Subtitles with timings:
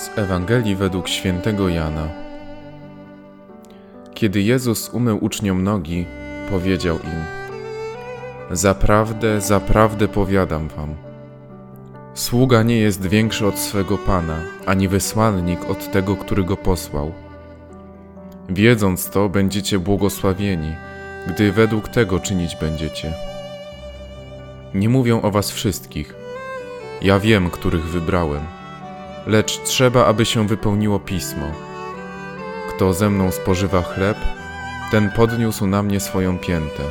[0.00, 2.08] Z Ewangelii według świętego Jana.
[4.14, 6.06] Kiedy Jezus umył uczniom nogi,
[6.50, 7.24] powiedział im:
[8.50, 10.94] Zaprawdę, zaprawdę powiadam wam.
[12.14, 17.12] Sługa nie jest większy od swego pana, ani wysłannik od tego, który go posłał.
[18.48, 20.74] Wiedząc to, będziecie błogosławieni,
[21.28, 23.12] gdy według tego czynić będziecie.
[24.74, 26.14] Nie mówię o was wszystkich.
[27.02, 28.59] Ja wiem, których wybrałem
[29.26, 31.46] lecz trzeba, aby się wypełniło pismo.
[32.68, 34.16] Kto ze mną spożywa chleb,
[34.90, 36.82] ten podniósł na mnie swoją piętę.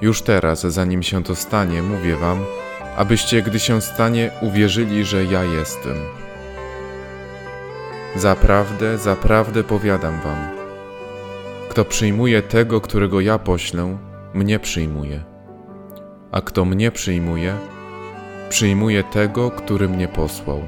[0.00, 2.44] Już teraz, zanim się to stanie, mówię wam,
[2.96, 5.96] abyście, gdy się stanie, uwierzyli, że ja jestem.
[8.16, 10.48] Zaprawdę, zaprawdę powiadam wam,
[11.68, 13.98] kto przyjmuje tego, którego ja poślę,
[14.34, 15.24] mnie przyjmuje,
[16.32, 17.54] a kto mnie przyjmuje,
[18.50, 20.60] Przyjmuję tego, który mnie posłał.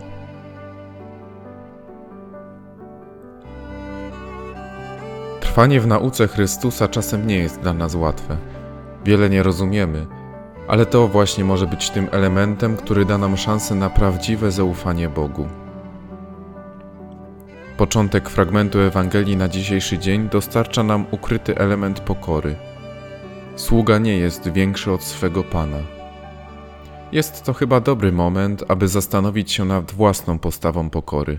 [5.41, 8.37] Trwanie w nauce Chrystusa czasem nie jest dla nas łatwe.
[9.05, 10.07] Wiele nie rozumiemy,
[10.69, 15.49] ale to właśnie może być tym elementem, który da nam szansę na prawdziwe zaufanie Bogu.
[17.77, 22.57] Początek fragmentu Ewangelii na dzisiejszy dzień dostarcza nam ukryty element pokory.
[23.57, 26.02] Sługa nie jest większy od swego Pana.
[27.13, 31.39] Jest to chyba dobry moment, aby zastanowić się nad własną postawą pokory.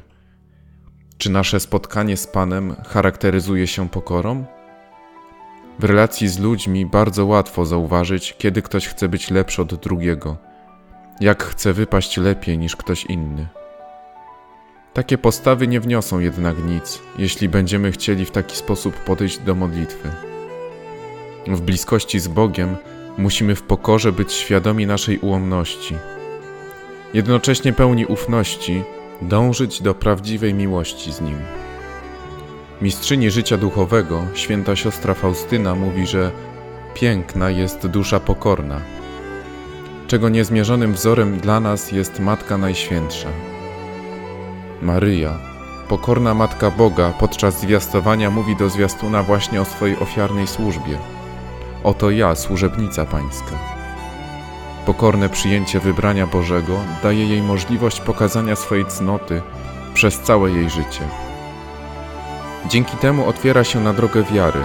[1.18, 4.46] Czy nasze spotkanie z Panem charakteryzuje się pokorą?
[5.80, 10.38] W relacji z ludźmi bardzo łatwo zauważyć, kiedy ktoś chce być lepszy od drugiego,
[11.20, 13.48] jak chce wypaść lepiej niż ktoś inny.
[14.94, 20.10] Takie postawy nie wniosą jednak nic, jeśli będziemy chcieli w taki sposób podejść do modlitwy.
[21.48, 22.76] W bliskości z Bogiem
[23.18, 25.96] Musimy w pokorze być świadomi naszej ułomności.
[27.14, 28.84] Jednocześnie pełni ufności
[29.22, 31.38] dążyć do prawdziwej miłości z Nim.
[32.82, 36.32] Mistrzyni życia duchowego, święta siostra Faustyna mówi, że
[36.94, 38.82] piękna jest dusza pokorna,
[40.08, 43.30] czego niezmierzonym wzorem dla nas jest Matka Najświętsza.
[44.82, 45.40] Maryja,
[45.88, 50.98] pokorna Matka Boga, podczas zwiastowania mówi do zwiastuna właśnie o swojej ofiarnej służbie–
[51.84, 53.56] Oto ja, służebnica Pańska.
[54.86, 56.74] Pokorne przyjęcie wybrania Bożego
[57.04, 59.42] daje jej możliwość pokazania swojej cnoty
[59.94, 61.02] przez całe jej życie.
[62.70, 64.60] Dzięki temu otwiera się na drogę wiary,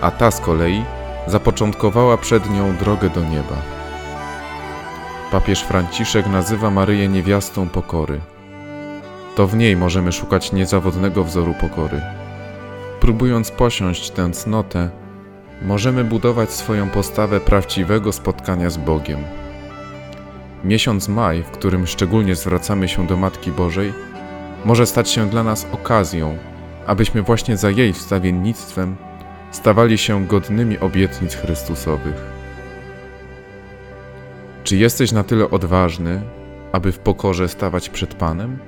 [0.00, 0.84] a ta z kolei
[1.26, 3.56] zapoczątkowała przed nią drogę do nieba.
[5.32, 8.20] Papież Franciszek nazywa Maryję niewiastą pokory.
[9.36, 12.00] To w niej możemy szukać niezawodnego wzoru pokory.
[13.00, 14.90] Próbując posiąść tę cnotę,
[15.62, 19.18] możemy budować swoją postawę prawdziwego spotkania z Bogiem.
[20.64, 23.92] Miesiąc maj, w którym szczególnie zwracamy się do Matki Bożej,
[24.64, 26.38] może stać się dla nas okazją,
[26.86, 28.96] abyśmy właśnie za jej wstawiennictwem
[29.50, 32.36] stawali się godnymi obietnic Chrystusowych.
[34.64, 36.22] Czy jesteś na tyle odważny,
[36.72, 38.58] aby w pokorze stawać przed Panem?